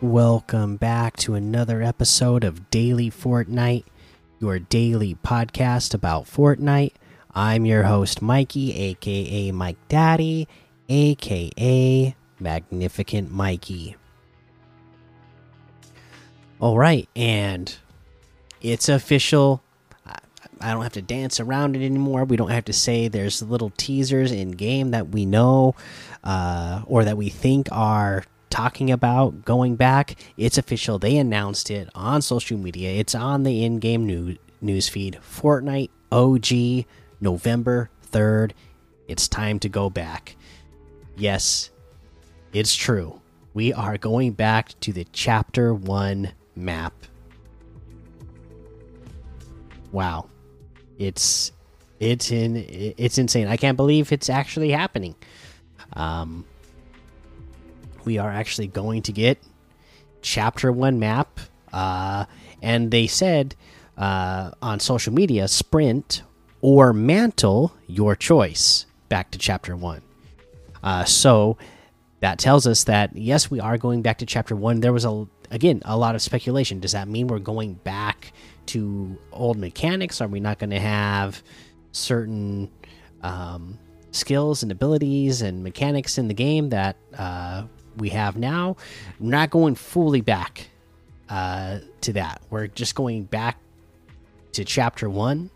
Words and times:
Welcome 0.00 0.76
back 0.76 1.16
to 1.18 1.34
another 1.34 1.82
episode 1.82 2.44
of 2.44 2.70
Daily 2.70 3.10
Fortnite, 3.10 3.84
your 4.38 4.58
daily 4.58 5.14
podcast 5.14 5.94
about 5.94 6.24
Fortnite. 6.26 6.92
I'm 7.34 7.66
your 7.66 7.82
host, 7.82 8.22
Mikey, 8.22 8.72
aka 8.74 9.50
Mike 9.50 9.78
Daddy, 9.88 10.46
aka 10.88 12.14
Magnificent 12.38 13.32
Mikey. 13.32 13.96
All 16.60 16.78
right, 16.78 17.08
and 17.16 17.74
it's 18.60 18.88
official. 18.88 19.62
I 20.60 20.72
don't 20.72 20.82
have 20.82 20.92
to 20.92 21.02
dance 21.02 21.40
around 21.40 21.74
it 21.74 21.84
anymore. 21.84 22.24
We 22.24 22.36
don't 22.36 22.50
have 22.50 22.66
to 22.66 22.72
say 22.72 23.08
there's 23.08 23.42
little 23.42 23.70
teasers 23.76 24.30
in 24.30 24.52
game 24.52 24.92
that 24.92 25.08
we 25.08 25.26
know 25.26 25.74
uh, 26.22 26.82
or 26.86 27.04
that 27.04 27.16
we 27.16 27.28
think 27.28 27.68
are 27.72 28.24
talking 28.48 28.92
about 28.92 29.44
going 29.44 29.74
back. 29.74 30.14
It's 30.36 30.56
official. 30.56 31.00
They 31.00 31.16
announced 31.16 31.70
it 31.70 31.88
on 31.94 32.22
social 32.22 32.56
media. 32.56 32.92
It's 32.92 33.14
on 33.16 33.42
the 33.42 33.64
in-game 33.64 34.06
news 34.06 34.38
news 34.60 34.88
feed. 34.88 35.18
Fortnite 35.20 35.90
OG 36.12 36.86
November 37.20 37.90
3rd. 38.10 38.52
It's 39.08 39.28
time 39.28 39.58
to 39.60 39.68
go 39.68 39.90
back. 39.90 40.36
Yes, 41.16 41.70
it's 42.52 42.74
true. 42.74 43.20
We 43.52 43.72
are 43.72 43.98
going 43.98 44.32
back 44.32 44.78
to 44.80 44.92
the 44.92 45.06
chapter 45.12 45.74
1 45.74 46.32
map. 46.56 46.94
Wow. 49.92 50.28
It's 50.98 51.52
it's 52.00 52.32
in 52.32 52.56
it's 52.56 53.18
insane. 53.18 53.46
I 53.46 53.56
can't 53.56 53.76
believe 53.76 54.10
it's 54.10 54.28
actually 54.28 54.70
happening. 54.70 55.14
Um 55.92 56.44
we 58.04 58.18
are 58.18 58.30
actually 58.30 58.66
going 58.66 59.02
to 59.02 59.12
get 59.12 59.38
chapter 60.22 60.72
one 60.72 60.98
map. 60.98 61.40
Uh, 61.72 62.24
and 62.62 62.90
they 62.90 63.06
said 63.06 63.54
uh, 63.96 64.50
on 64.62 64.80
social 64.80 65.12
media, 65.12 65.48
sprint 65.48 66.22
or 66.64 66.94
mantle, 66.94 67.74
your 67.86 68.16
choice. 68.16 68.86
Back 69.10 69.30
to 69.32 69.38
chapter 69.38 69.76
one. 69.76 70.00
Uh, 70.82 71.04
so 71.04 71.58
that 72.20 72.38
tells 72.38 72.66
us 72.66 72.84
that 72.84 73.14
yes, 73.14 73.50
we 73.50 73.60
are 73.60 73.76
going 73.76 74.00
back 74.00 74.16
to 74.18 74.26
chapter 74.26 74.56
one. 74.56 74.80
There 74.80 74.94
was 74.94 75.04
a 75.04 75.26
again 75.50 75.82
a 75.84 75.98
lot 75.98 76.14
of 76.14 76.22
speculation. 76.22 76.80
Does 76.80 76.92
that 76.92 77.06
mean 77.06 77.26
we're 77.26 77.38
going 77.38 77.74
back 77.74 78.32
to 78.66 79.18
old 79.30 79.58
mechanics? 79.58 80.22
Are 80.22 80.26
we 80.26 80.40
not 80.40 80.58
going 80.58 80.70
to 80.70 80.80
have 80.80 81.42
certain 81.92 82.70
um, 83.20 83.78
skills 84.10 84.62
and 84.62 84.72
abilities 84.72 85.42
and 85.42 85.62
mechanics 85.62 86.16
in 86.16 86.28
the 86.28 86.34
game 86.34 86.70
that 86.70 86.96
uh, 87.18 87.64
we 87.98 88.08
have 88.08 88.38
now. 88.38 88.76
We're 89.20 89.30
not 89.30 89.50
going 89.50 89.74
fully 89.74 90.22
back 90.22 90.70
uh, 91.28 91.80
to 92.00 92.14
that. 92.14 92.40
We're 92.48 92.68
just 92.68 92.94
going 92.94 93.24
back 93.24 93.58
to 94.52 94.64
chapter 94.64 95.10
one, 95.10 95.50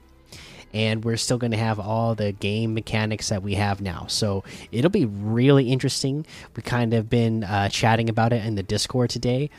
and 0.72 1.04
we're 1.04 1.16
still 1.16 1.38
going 1.38 1.52
to 1.52 1.58
have 1.58 1.80
all 1.80 2.14
the 2.14 2.32
game 2.32 2.74
mechanics 2.74 3.28
that 3.28 3.42
we 3.42 3.54
have 3.54 3.80
now. 3.80 4.06
So 4.08 4.44
it'll 4.72 4.90
be 4.90 5.06
really 5.06 5.70
interesting. 5.70 6.26
We 6.56 6.62
kind 6.62 6.94
of 6.94 7.08
been 7.08 7.44
uh, 7.44 7.68
chatting 7.68 8.08
about 8.08 8.32
it 8.32 8.44
in 8.44 8.54
the 8.54 8.62
Discord 8.62 9.10
today, 9.10 9.50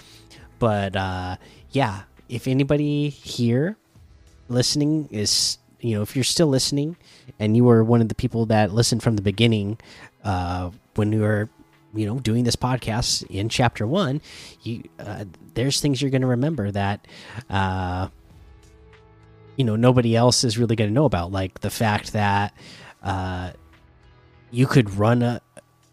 but 0.60 0.96
uh, 0.96 1.38
yeah, 1.72 2.04
if 2.28 2.48
anybody 2.48 3.10
here 3.10 3.78
listening 4.48 5.08
is 5.12 5.58
you 5.80 5.96
know 5.96 6.02
if 6.02 6.16
you're 6.16 6.24
still 6.24 6.48
listening 6.48 6.98
and 7.40 7.56
you 7.56 7.64
were 7.64 7.84
one 7.84 8.02
of 8.02 8.10
the 8.10 8.16
people 8.16 8.46
that 8.48 8.74
listened 8.74 9.02
from 9.02 9.16
the 9.16 9.22
beginning 9.22 9.78
uh, 10.24 10.70
when 10.96 11.12
we 11.12 11.18
were 11.18 11.50
you 11.94 12.06
know 12.06 12.20
doing 12.20 12.44
this 12.44 12.56
podcast 12.56 13.26
in 13.30 13.50
chapter 13.50 13.88
one 13.88 14.22
you 14.64 14.84
uh, 15.00 15.26
there's 15.54 15.82
things 15.82 16.02
you're 16.02 16.12
going 16.12 16.22
to 16.22 16.28
remember 16.28 16.70
that 16.72 17.08
uh 17.50 18.08
you 19.60 19.66
know 19.66 19.76
nobody 19.76 20.16
else 20.16 20.46
is 20.46 20.58
really 20.58 20.78
going 20.78 20.90
to 20.90 20.94
know 20.94 21.04
about 21.04 21.34
like 21.34 21.60
the 21.60 21.70
fact 21.70 22.14
that 22.14 22.54
uh 23.04 23.52
you 24.52 24.66
could 24.66 24.96
run 24.96 25.22
a 25.22 25.42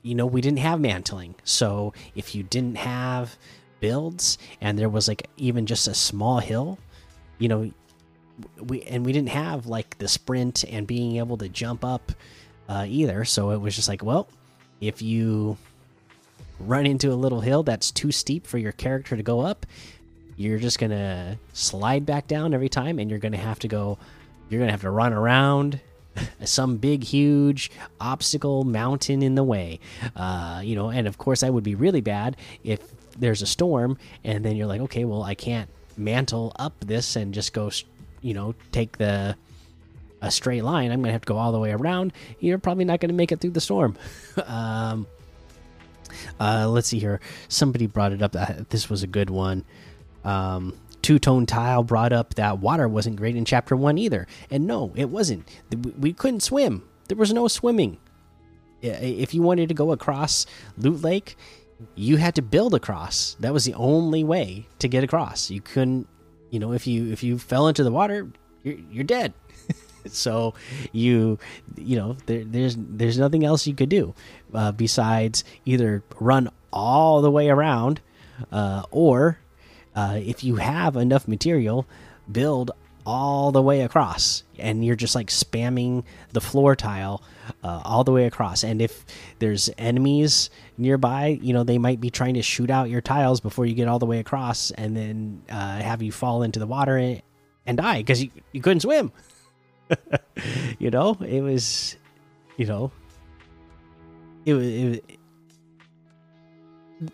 you 0.03 0.15
know 0.15 0.25
we 0.25 0.41
didn't 0.41 0.61
have 0.61 0.79
mantling. 0.79 1.35
So 1.43 1.93
if 2.15 2.33
you 2.33 2.45
didn't 2.45 2.77
have 2.77 3.37
builds 3.81 4.39
and 4.61 4.79
there 4.79 4.89
was 4.89 5.09
like 5.09 5.29
even 5.37 5.67
just 5.67 5.89
a 5.89 5.95
small 5.95 6.39
hill 6.39 6.79
you 7.39 7.49
know 7.49 7.71
we 8.63 8.83
and 8.83 9.05
we 9.05 9.13
didn't 9.13 9.31
have 9.31 9.67
like 9.67 9.99
the 9.99 10.07
sprint 10.07 10.65
and 10.65 10.87
being 10.87 11.17
able 11.17 11.37
to 11.39 11.49
jump 11.49 11.85
up 11.85 12.13
uh, 12.69 12.87
either. 12.89 13.25
So 13.25 13.51
it 13.51 13.61
was 13.61 13.75
just 13.75 13.89
like 13.89 14.05
well 14.05 14.29
if 14.81 15.03
you 15.03 15.59
run 16.61 16.87
into 16.87 17.13
a 17.13 17.15
little 17.15 17.41
hill 17.41 17.65
that's 17.65 17.91
too 17.91 18.13
steep 18.13 18.47
for 18.47 18.59
your 18.59 18.73
character 18.73 19.17
to 19.17 19.23
go 19.25 19.41
up, 19.41 19.67
you're 20.37 20.59
just 20.59 20.79
gonna 20.79 21.39
slide 21.53 22.05
back 22.07 22.27
down 22.27 22.55
every 22.55 22.69
time, 22.69 22.99
and 22.99 23.11
you're 23.11 23.19
gonna 23.19 23.37
have 23.37 23.59
to 23.61 23.69
go. 23.69 23.99
You're 24.49 24.61
gonna 24.61 24.73
have 24.73 24.83
to 24.83 24.91
run 24.91 25.13
around 25.13 25.81
some 26.45 26.77
big, 26.77 27.03
huge 27.03 27.71
obstacle 28.01 28.65
mountain 28.65 29.23
in 29.23 29.35
the 29.35 29.45
way. 29.45 29.81
Uh, 30.15 30.61
you 30.63 30.75
know, 30.75 30.91
and 30.91 31.07
of 31.07 31.19
course 31.19 31.41
that 31.41 31.53
would 31.53 31.65
be 31.65 31.75
really 31.75 32.01
bad 32.01 32.37
if 32.65 32.81
there's 33.19 33.43
a 33.43 33.47
storm, 33.47 33.99
and 34.25 34.45
then 34.45 34.57
you're 34.57 34.67
like, 34.67 34.81
okay, 34.83 35.05
well 35.05 35.23
I 35.23 35.35
can't 35.35 35.71
mantle 35.97 36.53
up 36.57 36.75
this 36.81 37.17
and 37.17 37.33
just 37.33 37.53
go, 37.53 37.71
you 38.21 38.35
know, 38.35 38.55
take 38.73 38.99
the 38.99 39.37
a 40.23 40.31
straight 40.31 40.65
line. 40.65 40.91
I'm 40.91 41.01
gonna 41.01 41.13
have 41.13 41.23
to 41.23 41.27
go 41.27 41.37
all 41.37 41.53
the 41.53 41.59
way 41.59 41.73
around. 41.73 42.13
You're 42.41 42.59
probably 42.59 42.85
not 42.85 43.01
gonna 43.01 43.13
make 43.13 43.33
it 43.33 43.41
through 43.41 43.51
the 43.51 43.61
storm. 43.61 43.97
um, 44.47 45.07
uh, 46.41 46.69
let's 46.69 46.89
see 46.89 46.99
here. 46.99 47.21
Somebody 47.49 47.87
brought 47.87 48.13
it 48.13 48.23
up. 48.23 48.33
This 48.69 48.89
was 48.89 49.03
a 49.03 49.07
good 49.07 49.31
one. 49.31 49.65
Um, 50.27 50.75
Two 51.03 51.21
Tone 51.21 51.47
Tile 51.47 51.85
brought 51.85 52.13
up 52.13 52.35
that 52.35 52.59
water 52.59 52.89
wasn't 52.89 53.15
great 53.15 53.37
in 53.37 53.45
Chapter 53.45 53.77
One 53.77 53.97
either, 53.97 54.27
and 54.51 54.67
no, 54.67 54.93
it 54.97 55.09
wasn't. 55.09 55.49
We 55.99 56.13
couldn't 56.13 56.41
swim. 56.41 56.83
There 57.07 57.17
was 57.17 57.33
no 57.33 57.47
swimming. 57.47 57.99
If 58.83 59.33
you 59.33 59.41
wanted 59.41 59.69
to 59.69 59.75
go 59.75 59.93
across 59.93 60.47
Loot 60.77 61.03
Lake, 61.03 61.37
you 61.95 62.17
had 62.17 62.35
to 62.35 62.43
build 62.43 62.75
across. 62.75 63.37
That 63.39 63.53
was 63.53 63.65
the 63.65 63.75
only 63.75 64.25
way 64.25 64.67
to 64.81 64.89
get 64.89 65.05
across. 65.05 65.49
You 65.49 65.61
couldn't, 65.61 66.09
you 66.51 66.59
know, 66.59 66.73
if 66.73 66.89
you 66.89 67.13
if 67.13 67.23
you 67.23 67.39
fell 67.39 67.69
into 67.69 67.85
the 67.85 67.93
water, 67.93 68.29
you're 68.65 68.77
you're 68.91 69.05
dead. 69.05 69.33
so 70.07 70.55
you 70.91 71.39
you 71.77 71.97
know 71.97 72.17
there, 72.27 72.43
there's 72.45 72.77
there's 72.77 73.19
nothing 73.19 73.45
else 73.45 73.65
you 73.67 73.75
could 73.75 73.89
do 73.89 74.13
uh, 74.55 74.73
besides 74.73 75.45
either 75.65 76.03
run 76.19 76.51
all 76.73 77.23
the 77.23 77.31
way 77.31 77.49
around 77.49 78.01
uh, 78.51 78.83
or 78.91 79.39
uh, 79.97 80.21
if 80.23 80.45
you 80.45 80.57
have 80.57 80.97
enough 80.97 81.27
material 81.27 81.87
build 82.31 82.71
all 83.05 83.53
the 83.53 83.63
way 83.63 83.83
across 83.83 84.43
and 84.59 84.85
you're 84.85 84.97
just 84.97 85.15
like 85.15 85.29
spamming 85.29 86.03
the 86.33 86.41
floor 86.41 86.75
tile 86.75 87.23
uh, 87.63 87.81
all 87.85 88.03
the 88.03 88.11
way 88.11 88.27
across 88.27 88.65
and 88.65 88.83
if 88.83 89.05
there's 89.39 89.71
enemies 89.79 90.51
nearby 90.77 91.39
you 91.41 91.53
know 91.53 91.63
they 91.63 91.79
might 91.79 92.01
be 92.01 92.11
trying 92.11 92.35
to 92.35 92.43
shoot 92.43 92.69
out 92.69 92.91
your 92.91 93.01
tiles 93.01 93.41
before 93.41 93.65
you 93.65 93.75
get 93.75 93.87
all 93.87 94.01
the 94.01 94.07
way 94.07 94.19
across 94.19 94.73
and 94.73 94.97
then 94.97 95.41
uh, 95.51 95.79
have 95.79 96.03
you 96.03 96.11
fall 96.11 96.43
into 96.43 96.59
the 96.59 96.67
water 96.67 96.97
and, 96.97 97.23
and 97.65 97.79
die 97.79 97.99
because 97.99 98.23
you, 98.25 98.31
you 98.51 98.61
couldn't 98.61 98.81
swim 98.81 99.13
you 100.79 100.91
know, 100.91 101.17
it 101.21 101.41
was, 101.41 101.97
you 102.57 102.67
know, 102.67 102.91
it 104.45 104.55
was. 104.55 104.67
It, 104.67 105.16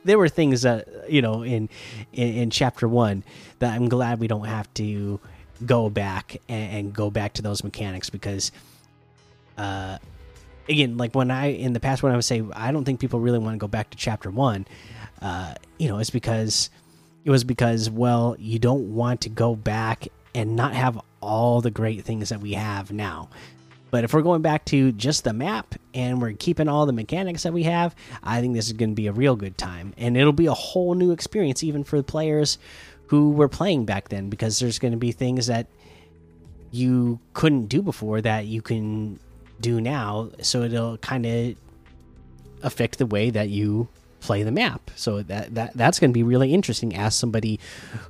there 0.04 0.18
were 0.18 0.28
things 0.28 0.62
that 0.62 0.88
you 1.08 1.22
know 1.22 1.42
in, 1.42 1.68
in, 2.12 2.34
in 2.34 2.50
chapter 2.50 2.88
one 2.88 3.24
that 3.58 3.74
I'm 3.74 3.88
glad 3.88 4.20
we 4.20 4.28
don't 4.28 4.46
have 4.46 4.72
to 4.74 5.20
go 5.64 5.90
back 5.90 6.36
and, 6.48 6.72
and 6.72 6.92
go 6.92 7.10
back 7.10 7.34
to 7.34 7.42
those 7.42 7.62
mechanics 7.62 8.10
because, 8.10 8.52
uh, 9.58 9.98
again, 10.68 10.96
like 10.96 11.14
when 11.14 11.30
I 11.30 11.46
in 11.46 11.72
the 11.72 11.80
past 11.80 12.02
when 12.02 12.12
I 12.12 12.16
would 12.16 12.24
say 12.24 12.42
I 12.52 12.72
don't 12.72 12.84
think 12.84 13.00
people 13.00 13.20
really 13.20 13.38
want 13.38 13.54
to 13.54 13.58
go 13.58 13.68
back 13.68 13.90
to 13.90 13.96
chapter 13.96 14.30
one, 14.30 14.66
uh, 15.20 15.54
you 15.78 15.88
know, 15.88 15.98
it's 15.98 16.10
because 16.10 16.70
it 17.24 17.30
was 17.30 17.44
because 17.44 17.88
well 17.88 18.36
you 18.38 18.58
don't 18.58 18.94
want 18.94 19.22
to 19.22 19.28
go 19.28 19.54
back 19.54 20.08
and 20.34 20.56
not 20.56 20.74
have 20.74 21.00
all 21.20 21.60
the 21.60 21.70
great 21.70 22.04
things 22.04 22.30
that 22.30 22.40
we 22.40 22.54
have 22.54 22.90
now. 22.90 23.28
But 23.92 24.04
if 24.04 24.14
we're 24.14 24.22
going 24.22 24.40
back 24.40 24.64
to 24.66 24.90
just 24.90 25.22
the 25.22 25.34
map 25.34 25.74
and 25.92 26.20
we're 26.20 26.32
keeping 26.32 26.66
all 26.66 26.86
the 26.86 26.94
mechanics 26.94 27.42
that 27.42 27.52
we 27.52 27.64
have, 27.64 27.94
I 28.22 28.40
think 28.40 28.54
this 28.54 28.66
is 28.66 28.72
going 28.72 28.88
to 28.88 28.96
be 28.96 29.06
a 29.06 29.12
real 29.12 29.36
good 29.36 29.58
time. 29.58 29.92
And 29.98 30.16
it'll 30.16 30.32
be 30.32 30.46
a 30.46 30.54
whole 30.54 30.94
new 30.94 31.12
experience, 31.12 31.62
even 31.62 31.84
for 31.84 31.98
the 31.98 32.02
players 32.02 32.56
who 33.08 33.32
were 33.32 33.48
playing 33.48 33.84
back 33.84 34.08
then, 34.08 34.30
because 34.30 34.58
there's 34.58 34.78
going 34.78 34.92
to 34.92 34.98
be 34.98 35.12
things 35.12 35.46
that 35.48 35.66
you 36.70 37.20
couldn't 37.34 37.66
do 37.66 37.82
before 37.82 38.22
that 38.22 38.46
you 38.46 38.62
can 38.62 39.18
do 39.60 39.78
now, 39.78 40.30
so 40.40 40.62
it'll 40.62 40.96
kind 40.96 41.26
of 41.26 41.54
affect 42.62 42.96
the 42.96 43.04
way 43.06 43.28
that 43.28 43.50
you 43.50 43.88
play 44.20 44.42
the 44.42 44.50
map. 44.50 44.90
So 44.96 45.22
that 45.22 45.54
that 45.54 45.74
that's 45.74 46.00
going 46.00 46.10
to 46.10 46.14
be 46.14 46.22
really 46.22 46.54
interesting 46.54 46.96
as 46.96 47.14
somebody 47.14 47.60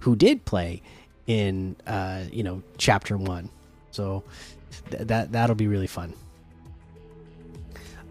who 0.01 0.15
did 0.15 0.45
play 0.45 0.81
in 1.27 1.75
uh, 1.89 2.23
you 2.31 2.45
know 2.45 2.63
chapter 2.79 3.17
one. 3.17 3.51
So 3.91 4.23
th 4.91 5.07
that 5.09 5.33
that'll 5.33 5.57
be 5.57 5.69
really 5.69 5.87
fun. 5.87 6.15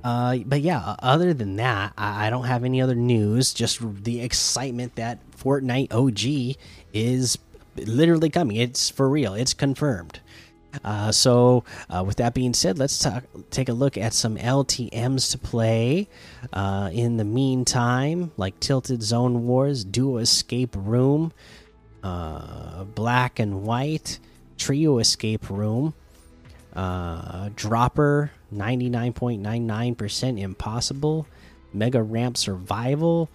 Uh, 0.04 0.38
but 0.46 0.62
yeah, 0.62 0.96
other 1.00 1.34
than 1.34 1.58
that, 1.58 1.94
I, 1.98 2.28
I 2.28 2.30
don't 2.30 2.46
have 2.46 2.64
any 2.64 2.82
other 2.82 2.96
news. 2.96 3.54
Just 3.54 3.80
the 4.04 4.22
excitement 4.22 4.96
that 4.96 5.20
Fortnite 5.38 5.94
OG 5.94 6.58
is 6.94 7.38
literally 7.76 8.30
coming. 8.30 8.58
It's 8.58 8.90
for 8.90 9.08
real. 9.10 9.34
It's 9.34 9.54
confirmed. 9.54 10.20
Uh, 10.84 11.12
so, 11.12 11.64
uh, 11.90 12.04
with 12.06 12.18
that 12.18 12.34
being 12.34 12.54
said, 12.54 12.80
let's 12.80 12.98
talk, 12.98 13.24
take 13.50 13.68
a 13.68 13.74
look 13.74 13.98
at 13.98 14.14
some 14.14 14.38
LTMs 14.38 15.32
to 15.32 15.38
play. 15.38 16.08
Uh, 16.54 16.90
in 16.94 17.18
the 17.18 17.26
meantime, 17.26 18.32
like 18.38 18.60
Tilted 18.60 19.04
Zone 19.04 19.46
Wars, 19.46 19.84
Duo 19.84 20.18
Escape 20.18 20.76
Room, 20.78 21.34
uh, 22.04 22.86
Black 22.86 23.40
and 23.40 23.64
White, 23.64 24.20
Trio 24.58 25.00
Escape 25.00 25.50
Room, 25.50 25.94
uh, 26.76 27.50
Dropper, 27.56 28.32
99.99% 28.54 30.40
Impossible, 30.40 31.28
Mega 31.74 32.02
Ramp 32.02 32.38
Survival, 32.38 33.30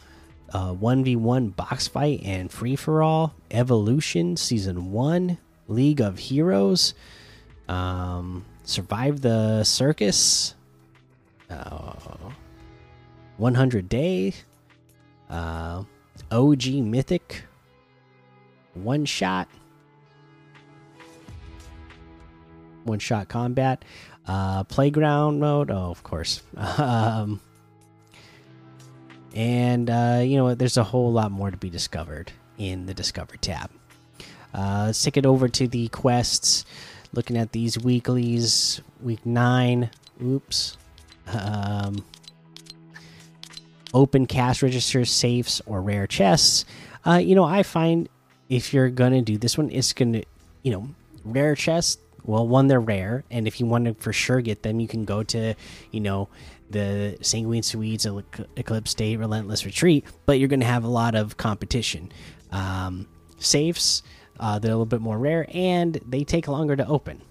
uh, 0.53 0.73
1v1 0.73 1.49
uh, 1.49 1.51
Box 1.51 1.89
Fight 1.89 2.23
and 2.25 2.51
Free 2.51 2.77
for 2.77 3.03
All, 3.03 3.35
Evolution 3.51 4.37
Season 4.37 4.93
1, 4.93 5.39
League 5.69 6.01
of 6.01 6.19
Heroes 6.19 6.95
um, 7.69 8.45
survive 8.65 9.21
the 9.21 9.65
circus. 9.65 10.55
Uh, 11.51 11.93
100 13.37 13.89
day. 13.89 14.35
Uh, 15.29 15.85
OG 16.31 16.67
mythic. 16.67 17.45
One 18.75 19.05
shot. 19.05 19.49
One 22.87 22.99
shot 22.99 23.29
combat. 23.29 23.85
Uh, 24.27 24.65
playground 24.65 25.41
mode. 25.41 25.71
Oh, 25.71 25.91
of 25.91 26.03
course. 26.03 26.43
um, 26.57 27.41
and 29.35 29.91
uh, 29.91 30.23
you 30.25 30.37
know 30.37 30.55
there's 30.55 30.79
a 30.79 30.85
whole 30.85 31.13
lot 31.13 31.31
more 31.31 31.51
to 31.51 31.57
be 31.57 31.71
discovered 31.71 32.33
in 32.59 32.87
the 32.87 32.95
discover 32.95 33.37
tab. 33.37 33.71
Uh, 34.55 34.85
let's 34.87 35.03
take 35.03 35.17
it 35.17 35.27
over 35.27 35.49
to 35.49 35.69
the 35.69 35.89
quests 35.89 36.65
looking 37.13 37.37
at 37.37 37.53
these 37.53 37.79
weeklies 37.79 38.81
week 39.03 39.25
nine 39.25 39.91
oops 40.23 40.77
um, 41.29 42.05
open 43.93 44.27
cash 44.27 44.63
registers 44.63 45.11
safes 45.11 45.61
or 45.67 45.83
rare 45.83 46.07
chests 46.07 46.65
uh, 47.07 47.15
you 47.15 47.35
know 47.35 47.45
i 47.45 47.63
find 47.63 48.09
if 48.49 48.73
you're 48.73 48.91
gonna 48.91 49.23
do 49.23 49.37
this 49.39 49.57
one 49.57 49.71
it's 49.71 49.93
gonna 49.93 50.23
you 50.63 50.73
know 50.73 50.89
rare 51.25 51.55
chests 51.55 51.99
well 52.27 52.47
one 52.47 52.67
they're 52.67 52.81
rare 52.81 53.25
and 53.31 53.47
if 53.47 53.61
you 53.61 53.67
want 53.67 53.85
to 53.85 53.95
for 53.95 54.13
sure 54.13 54.41
get 54.41 54.63
them 54.63 54.81
you 54.81 54.89
can 54.89 55.05
go 55.05 55.23
to 55.23 55.55
you 55.91 56.01
know 56.01 56.29
the 56.69 57.17
Sanguine 57.21 57.63
Suites 57.63 58.07
Eclipsed 58.57 58.89
Estate 58.89 59.19
relentless 59.19 59.65
retreat 59.65 60.05
but 60.27 60.39
you're 60.39 60.49
gonna 60.49 60.65
have 60.65 60.85
a 60.85 60.89
lot 60.89 61.15
of 61.15 61.37
competition 61.37 62.11
um, 62.51 63.07
safes 63.39 64.03
uh, 64.39 64.59
they're 64.59 64.73
a 64.73 64.75
little 64.75 64.87
bit 64.87 65.01
more 65.01 65.19
rare 65.19 65.47
and 65.53 65.99
they 66.07 66.25
take 66.25 66.49
longer 66.49 66.77
to 66.77 66.87
open. 66.87 67.23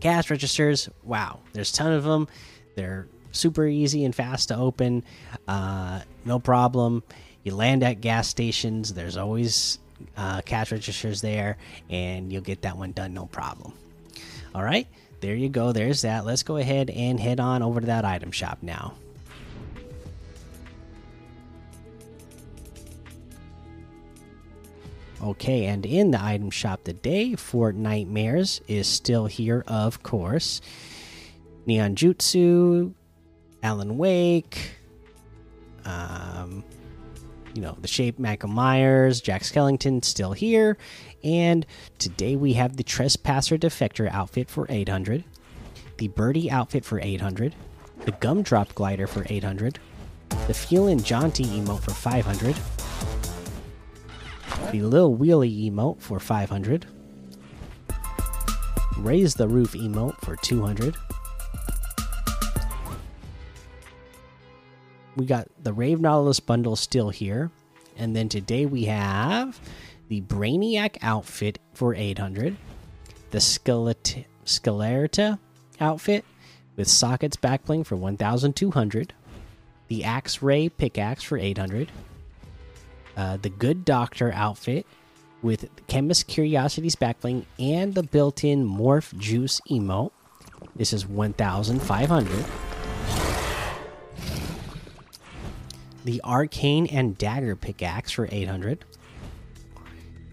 Cash 0.00 0.30
registers, 0.30 0.88
wow, 1.02 1.40
there's 1.52 1.70
a 1.70 1.74
ton 1.74 1.92
of 1.92 2.04
them. 2.04 2.28
They're 2.74 3.08
super 3.30 3.66
easy 3.66 4.04
and 4.04 4.14
fast 4.14 4.48
to 4.48 4.56
open. 4.56 5.04
Uh, 5.46 6.00
no 6.24 6.38
problem. 6.38 7.02
You 7.44 7.54
land 7.54 7.82
at 7.82 8.00
gas 8.00 8.28
stations, 8.28 8.94
there's 8.94 9.16
always 9.16 9.78
uh, 10.16 10.42
cash 10.42 10.72
registers 10.72 11.20
there, 11.20 11.56
and 11.90 12.32
you'll 12.32 12.42
get 12.42 12.62
that 12.62 12.76
one 12.76 12.92
done 12.92 13.14
no 13.14 13.26
problem. 13.26 13.72
All 14.54 14.62
right, 14.62 14.86
there 15.20 15.34
you 15.34 15.48
go. 15.48 15.72
There's 15.72 16.02
that. 16.02 16.24
Let's 16.24 16.42
go 16.42 16.56
ahead 16.56 16.90
and 16.90 17.18
head 17.18 17.40
on 17.40 17.62
over 17.62 17.80
to 17.80 17.86
that 17.86 18.04
item 18.04 18.30
shop 18.30 18.58
now. 18.62 18.94
Okay, 25.22 25.66
and 25.66 25.86
in 25.86 26.10
the 26.10 26.22
item 26.22 26.50
shop 26.50 26.82
today, 26.82 27.36
Fort 27.36 27.76
Nightmares 27.76 28.60
is 28.66 28.88
still 28.88 29.26
here, 29.26 29.62
of 29.68 30.02
course. 30.02 30.60
Neon 31.64 31.94
Jutsu, 31.94 32.92
Alan 33.62 33.96
Wake, 33.98 34.72
um, 35.84 36.64
you 37.54 37.62
know, 37.62 37.76
the 37.80 37.88
Shape 37.88 38.18
Michael 38.18 38.48
Myers, 38.48 39.20
Jack 39.20 39.42
Skellington 39.42 40.04
still 40.04 40.32
here. 40.32 40.76
And 41.22 41.66
today 41.98 42.36
we 42.36 42.54
have 42.54 42.76
the 42.76 42.82
Trespasser 42.82 43.58
Defector 43.58 44.10
outfit 44.10 44.50
for 44.50 44.66
800, 44.68 45.24
the 45.98 46.08
Birdie 46.08 46.50
outfit 46.50 46.84
for 46.84 47.00
800, 47.00 47.54
the 48.04 48.12
Gumdrop 48.12 48.74
Glider 48.74 49.06
for 49.06 49.24
800, 49.28 49.78
the 50.46 50.54
Feelin' 50.54 51.02
Jaunty 51.02 51.44
emote 51.44 51.82
for 51.82 51.92
500 51.92 52.56
the 54.72 54.80
Lil 54.82 55.14
Wheelie 55.14 55.70
emote 55.70 56.00
for 56.00 56.18
500. 56.18 56.86
Raise 58.96 59.34
the 59.34 59.46
Roof 59.46 59.72
emote 59.72 60.18
for 60.22 60.36
200. 60.36 60.96
We 65.16 65.26
got 65.26 65.48
the 65.62 65.72
Rave 65.72 66.00
Nautilus 66.00 66.40
bundle 66.40 66.76
still 66.76 67.10
here. 67.10 67.50
And 67.96 68.16
then 68.16 68.28
today 68.28 68.66
we 68.66 68.84
have 68.84 69.60
the 70.08 70.22
Brainiac 70.22 70.96
outfit 71.02 71.58
for 71.74 71.94
800. 71.94 72.56
The 73.30 73.38
Skelet 73.38 74.24
outfit 75.80 76.24
with 76.76 76.88
sockets 76.88 77.36
backbling 77.36 77.84
for 77.84 77.96
1200. 77.96 79.12
The 79.88 80.04
Axe 80.04 80.42
Ray 80.42 80.68
pickaxe 80.68 81.22
for 81.22 81.36
800 81.36 81.90
uh, 83.16 83.36
the 83.38 83.50
Good 83.50 83.84
Doctor 83.84 84.32
outfit 84.34 84.86
with 85.42 85.68
Chemist 85.86 86.28
Curiosity's 86.28 86.96
backbling 86.96 87.44
and 87.58 87.94
the 87.94 88.02
built-in 88.02 88.66
Morph 88.66 89.16
Juice 89.18 89.60
emote. 89.70 90.12
This 90.76 90.92
is 90.92 91.06
1,500. 91.06 92.44
The 96.04 96.20
Arcane 96.24 96.86
and 96.86 97.16
Dagger 97.16 97.56
pickaxe 97.56 98.10
for 98.10 98.28
800. 98.30 98.84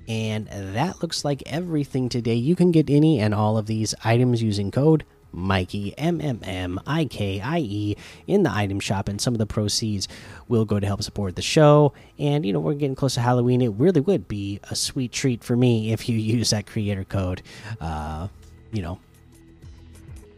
And 0.07 0.47
that 0.47 1.01
looks 1.01 1.23
like 1.23 1.43
everything 1.45 2.09
today. 2.09 2.33
You 2.33 2.55
can 2.55 2.71
get 2.71 2.89
any 2.89 3.19
and 3.19 3.33
all 3.33 3.57
of 3.57 3.67
these 3.67 3.93
items 4.03 4.41
using 4.41 4.71
code 4.71 5.03
Mikey 5.31 5.93
M 5.97 6.19
M 6.21 6.39
M 6.43 6.79
I 6.87 7.05
K 7.05 7.39
I 7.39 7.59
E 7.59 7.95
in 8.27 8.43
the 8.43 8.51
item 8.51 8.79
shop, 8.79 9.07
and 9.07 9.21
some 9.21 9.33
of 9.33 9.37
the 9.37 9.45
proceeds 9.45 10.07
will 10.47 10.65
go 10.65 10.79
to 10.79 10.87
help 10.87 11.03
support 11.03 11.35
the 11.35 11.41
show. 11.41 11.93
And 12.17 12.45
you 12.45 12.53
know, 12.53 12.59
we're 12.59 12.73
getting 12.73 12.95
close 12.95 13.13
to 13.15 13.21
Halloween. 13.21 13.61
It 13.61 13.73
really 13.73 14.01
would 14.01 14.27
be 14.27 14.59
a 14.69 14.75
sweet 14.75 15.11
treat 15.11 15.43
for 15.43 15.55
me 15.55 15.91
if 15.91 16.09
you 16.09 16.17
use 16.17 16.49
that 16.49 16.65
creator 16.65 17.03
code. 17.03 17.41
Uh, 17.79 18.27
you 18.71 18.81
know, 18.81 18.99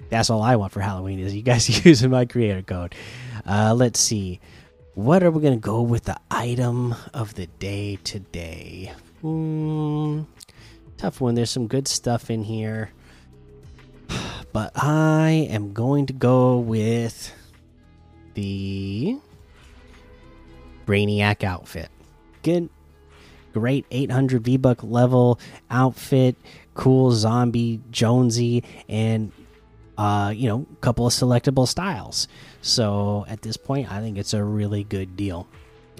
that's 0.09 0.29
all 0.29 0.41
I 0.41 0.55
want 0.57 0.73
for 0.73 0.81
Halloween 0.81 1.19
is 1.19 1.33
you 1.33 1.41
guys 1.41 1.85
using 1.85 2.11
my 2.11 2.25
creator 2.25 2.61
code. 2.61 2.93
Uh, 3.45 3.73
let's 3.73 3.99
see, 3.99 4.39
what 4.93 5.23
are 5.23 5.31
we 5.31 5.41
gonna 5.41 5.57
go 5.57 5.81
with 5.81 6.03
the 6.05 6.17
item 6.29 6.95
of 7.13 7.35
the 7.35 7.47
day 7.47 7.97
today? 8.03 8.93
Hmm, 9.21 10.23
tough 10.97 11.21
one. 11.21 11.35
There's 11.35 11.51
some 11.51 11.67
good 11.67 11.87
stuff 11.87 12.29
in 12.29 12.43
here 12.43 12.91
but 14.53 14.71
I 14.75 15.47
am 15.49 15.73
going 15.73 16.05
to 16.07 16.13
go 16.13 16.57
with 16.57 17.33
the 18.33 19.17
Brainiac 20.85 21.43
outfit. 21.43 21.89
Good, 22.43 22.69
great 23.53 23.85
800 23.91 24.43
V 24.43 24.57
Buck 24.57 24.83
level 24.83 25.39
outfit, 25.69 26.35
cool 26.73 27.11
zombie 27.11 27.81
Jonesy, 27.91 28.63
and 28.89 29.31
uh, 29.97 30.33
you 30.35 30.47
know, 30.47 30.65
a 30.71 30.75
couple 30.77 31.05
of 31.05 31.13
selectable 31.13 31.67
styles. 31.67 32.27
So 32.61 33.25
at 33.27 33.41
this 33.41 33.57
point, 33.57 33.91
I 33.91 33.99
think 33.99 34.17
it's 34.17 34.33
a 34.33 34.43
really 34.43 34.83
good 34.83 35.15
deal 35.15 35.47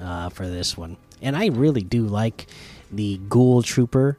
uh, 0.02 0.30
for 0.30 0.48
this 0.48 0.78
one. 0.78 0.98
And 1.22 1.36
I 1.36 1.48
really 1.48 1.82
do 1.82 2.06
like 2.06 2.48
the 2.92 3.20
Ghoul 3.30 3.62
Trooper, 3.62 4.18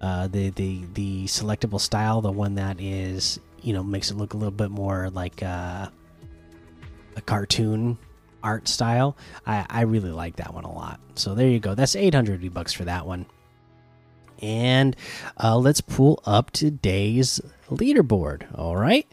uh, 0.00 0.26
the 0.26 0.50
the 0.50 0.84
the 0.94 1.24
selectable 1.26 1.80
style, 1.80 2.20
the 2.20 2.32
one 2.32 2.56
that 2.56 2.80
is 2.80 3.38
you 3.62 3.72
know 3.72 3.82
makes 3.82 4.10
it 4.10 4.16
look 4.16 4.34
a 4.34 4.36
little 4.36 4.50
bit 4.50 4.70
more 4.70 5.10
like 5.10 5.42
uh, 5.42 5.88
a 7.16 7.20
cartoon 7.20 7.98
art 8.42 8.68
style. 8.68 9.16
I, 9.46 9.66
I 9.68 9.82
really 9.82 10.10
like 10.10 10.36
that 10.36 10.54
one 10.54 10.64
a 10.64 10.72
lot. 10.72 11.00
So 11.14 11.34
there 11.34 11.48
you 11.48 11.60
go. 11.60 11.74
That's 11.74 11.94
800 11.94 12.52
bucks 12.52 12.72
for 12.72 12.84
that 12.84 13.06
one. 13.06 13.26
And 14.40 14.96
uh, 15.42 15.58
let's 15.58 15.80
pull 15.80 16.22
up 16.24 16.50
today's 16.50 17.40
leaderboard. 17.68 18.46
All 18.58 18.76
right. 18.76 19.06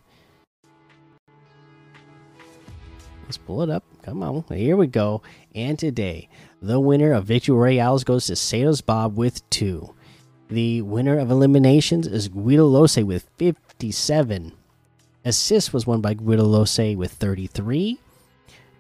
Let's 3.24 3.38
pull 3.38 3.62
it 3.62 3.70
up. 3.70 3.84
Come 4.04 4.24
on. 4.24 4.46
Here 4.50 4.78
we 4.78 4.88
go. 4.88 5.22
And 5.54 5.78
today, 5.78 6.30
the 6.62 6.80
winner 6.80 7.12
of 7.12 7.26
Victory 7.26 7.56
Royales 7.56 8.06
goes 8.06 8.28
to 8.28 8.34
Satos 8.34 8.86
Bob 8.86 9.18
with 9.18 9.48
two. 9.50 9.94
The 10.50 10.82
winner 10.82 11.20
of 11.20 11.30
eliminations 11.30 12.08
is 12.08 12.30
Guido 12.30 12.66
Lose 12.66 12.96
with 12.96 13.28
57. 13.38 14.54
Assist 15.26 15.74
was 15.74 15.86
won 15.86 16.00
by 16.00 16.14
Guido 16.14 16.44
Lose 16.44 16.80
with 16.96 17.12
33. 17.12 18.00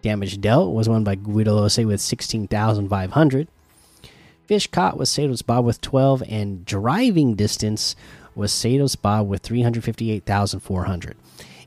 Damage 0.02 0.40
dealt 0.40 0.74
was 0.74 0.88
won 0.88 1.04
by 1.04 1.16
Guido 1.16 1.60
Lose 1.60 1.78
with 1.80 2.00
16,500. 2.00 3.50
Fish 4.48 4.68
caught 4.68 4.98
was 4.98 5.10
Satos 5.10 5.46
Bob 5.46 5.66
with 5.66 5.82
12. 5.82 6.24
And 6.28 6.66
driving 6.66 7.36
distance 7.36 7.96
was 8.34 8.52
Satos 8.52 9.00
Bob 9.00 9.28
with 9.28 9.42
358,400. 9.42 11.18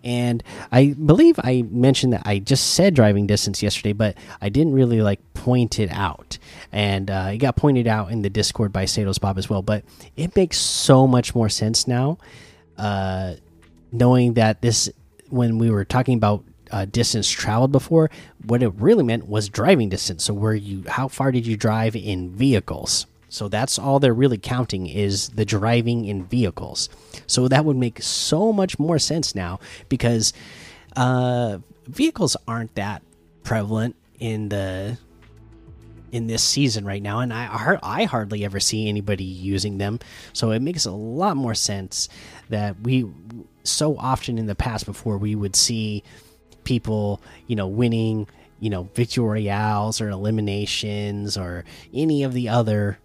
And 0.02 0.42
I 0.72 0.94
believe 0.94 1.38
I 1.44 1.62
mentioned 1.70 2.14
that 2.14 2.22
I 2.24 2.38
just 2.38 2.72
said 2.72 2.94
driving 2.94 3.26
distance 3.26 3.62
yesterday, 3.62 3.92
but 3.92 4.16
I 4.40 4.48
didn't 4.48 4.72
really 4.72 5.02
like 5.02 5.20
point 5.34 5.78
it 5.78 5.90
out. 5.90 6.38
And 6.72 7.10
uh, 7.10 7.30
it 7.34 7.38
got 7.38 7.56
pointed 7.56 7.86
out 7.86 8.10
in 8.10 8.22
the 8.22 8.30
Discord 8.30 8.72
by 8.72 8.84
Satos 8.84 9.20
Bob 9.20 9.36
as 9.36 9.50
well. 9.50 9.60
But 9.60 9.84
it 10.16 10.34
makes 10.34 10.56
so 10.56 11.06
much 11.06 11.34
more 11.34 11.50
sense 11.50 11.86
now, 11.86 12.16
uh, 12.78 13.34
knowing 13.92 14.34
that 14.34 14.62
this, 14.62 14.88
when 15.28 15.58
we 15.58 15.70
were 15.70 15.84
talking 15.84 16.16
about 16.16 16.44
uh, 16.70 16.84
distance 16.86 17.28
traveled 17.28 17.72
before, 17.72 18.10
what 18.46 18.62
it 18.62 18.72
really 18.76 19.02
meant 19.02 19.28
was 19.28 19.48
driving 19.48 19.88
distance. 19.88 20.24
So 20.24 20.34
where 20.34 20.54
you, 20.54 20.84
how 20.88 21.08
far 21.08 21.32
did 21.32 21.46
you 21.46 21.56
drive 21.56 21.96
in 21.96 22.30
vehicles? 22.30 23.06
So 23.28 23.48
that's 23.48 23.78
all 23.78 24.00
they're 24.00 24.12
really 24.12 24.38
counting 24.38 24.86
is 24.88 25.28
the 25.30 25.44
driving 25.44 26.04
in 26.04 26.24
vehicles. 26.24 26.88
So 27.26 27.48
that 27.48 27.64
would 27.64 27.76
make 27.76 28.02
so 28.02 28.52
much 28.52 28.78
more 28.78 28.98
sense 28.98 29.34
now 29.34 29.60
because 29.88 30.32
uh, 30.96 31.58
vehicles 31.86 32.36
aren't 32.48 32.74
that 32.74 33.02
prevalent 33.44 33.96
in 34.18 34.48
the 34.48 34.98
in 36.12 36.26
this 36.26 36.42
season 36.42 36.84
right 36.84 37.02
now, 37.02 37.20
and 37.20 37.32
I 37.32 37.78
I 37.82 38.04
hardly 38.04 38.44
ever 38.44 38.58
see 38.58 38.88
anybody 38.88 39.22
using 39.22 39.78
them. 39.78 40.00
So 40.32 40.50
it 40.50 40.60
makes 40.60 40.84
a 40.84 40.90
lot 40.90 41.36
more 41.36 41.54
sense 41.54 42.08
that 42.48 42.80
we 42.80 43.06
so 43.62 43.96
often 43.96 44.38
in 44.38 44.46
the 44.46 44.56
past 44.56 44.86
before 44.86 45.18
we 45.18 45.34
would 45.34 45.54
see 45.54 46.02
people 46.70 47.20
you 47.48 47.56
know 47.56 47.66
winning 47.66 48.28
you 48.60 48.70
know 48.70 48.88
victory 48.94 49.24
royales 49.24 50.00
or 50.00 50.08
eliminations 50.08 51.36
or 51.36 51.64
any 51.92 52.22
of 52.22 52.32
the 52.32 52.48
other 52.48 52.98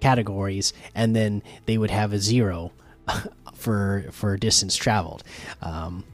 categories, 0.00 0.72
and 0.94 1.14
then 1.14 1.42
they 1.66 1.76
would 1.76 1.90
have 1.90 2.12
a 2.12 2.18
zero 2.18 2.72
for 3.54 4.06
for 4.12 4.36
distance 4.36 4.76
traveled. 4.76 5.22
Um, 5.60 6.04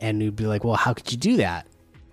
and 0.00 0.18
we'd 0.18 0.36
be 0.36 0.46
like, 0.46 0.62
well, 0.62 0.76
how 0.76 0.92
could 0.94 1.10
you 1.10 1.18
do 1.18 1.36
that 1.38 1.66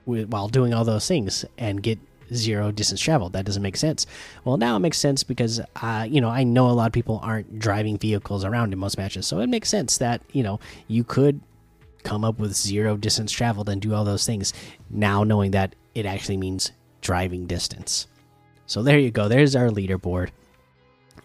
while 0.06 0.48
doing 0.48 0.74
all 0.74 0.84
those 0.84 1.08
things 1.08 1.46
and 1.58 1.84
get 1.84 2.00
zero 2.34 2.72
distance 2.72 3.02
traveled? 3.02 3.34
That 3.34 3.46
doesn't 3.46 3.62
make 3.62 3.78
sense. 3.78 4.08
Well, 4.46 4.58
now 4.58 4.78
it 4.78 4.80
makes 4.80 4.98
sense 4.98 5.24
because 5.24 5.62
uh, 5.82 6.08
you 6.10 6.22
know 6.22 6.30
I 6.30 6.44
know 6.44 6.70
a 6.70 6.72
lot 6.72 6.88
of 6.88 6.94
people 6.94 7.20
aren't 7.22 7.60
driving 7.60 7.98
vehicles 8.00 8.44
around 8.44 8.74
in 8.74 8.80
most 8.80 8.98
matches, 8.98 9.28
so 9.28 9.40
it 9.40 9.48
makes 9.48 9.70
sense 9.70 9.98
that 10.00 10.22
you 10.32 10.42
know 10.42 10.60
you 10.88 11.04
could 11.04 11.42
come 12.04 12.24
up 12.24 12.40
with 12.40 12.56
zero 12.56 12.98
distance 12.98 13.32
traveled 13.32 13.70
and 13.70 13.82
do 13.82 13.94
all 13.94 14.06
those 14.06 14.26
things. 14.26 14.54
Now 14.90 15.24
knowing 15.24 15.52
that 15.52 15.76
it 15.96 16.06
actually 16.06 16.38
means 16.38 16.72
driving 17.02 17.46
distance. 17.46 18.08
So 18.66 18.84
there 18.84 19.00
you 19.00 19.12
go. 19.12 19.28
There's 19.28 19.56
our 19.56 19.70
leaderboard. 19.70 20.30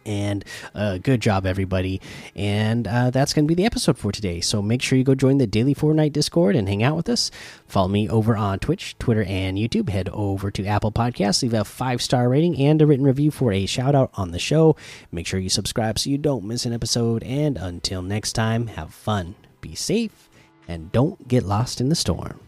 And 0.07 0.45
uh, 0.75 0.99
good 0.99 1.21
job, 1.21 1.47
everybody. 1.47 2.01
And 2.35 2.87
uh, 2.87 3.11
that's 3.11 3.33
going 3.33 3.45
to 3.45 3.49
be 3.49 3.55
the 3.55 3.67
episode 3.67 3.99
for 3.99 4.13
today. 4.13 4.41
So 4.41 4.61
make 4.61 4.83
sure 4.83 4.99
you 4.99 5.05
go 5.05 5.15
join 5.15 5.39
the 5.39 5.47
Daily 5.47 5.75
Fortnite 5.75 6.13
Discord 6.13 6.57
and 6.57 6.69
hang 6.69 6.83
out 6.83 6.97
with 6.97 7.09
us. 7.09 7.31
Follow 7.67 7.89
me 7.89 8.09
over 8.09 8.37
on 8.37 8.59
Twitch, 8.59 8.97
Twitter, 8.99 9.25
and 9.25 9.57
YouTube. 9.57 9.89
Head 9.89 10.09
over 10.13 10.51
to 10.51 10.67
Apple 10.67 10.93
Podcasts, 10.93 11.43
leave 11.43 11.55
a 11.55 11.65
five 11.65 12.03
star 12.03 12.29
rating 12.29 12.57
and 12.61 12.81
a 12.83 12.87
written 12.87 13.07
review 13.07 13.31
for 13.31 13.53
a 13.53 13.67
shout 13.67 13.95
out 13.95 14.11
on 14.15 14.33
the 14.33 14.39
show. 14.39 14.77
Make 15.11 15.27
sure 15.27 15.41
you 15.41 15.49
subscribe 15.49 15.99
so 15.99 16.11
you 16.11 16.19
don't 16.19 16.45
miss 16.45 16.67
an 16.67 16.73
episode. 16.73 17.23
And 17.23 17.57
until 17.57 18.03
next 18.03 18.35
time, 18.35 18.69
have 18.69 18.93
fun, 18.93 19.35
be 19.61 19.75
safe, 19.75 20.24
and 20.69 20.93
don't 20.93 21.29
get 21.29 21.45
lost 21.45 21.81
in 21.81 21.89
the 21.89 21.95
storm. 21.95 22.41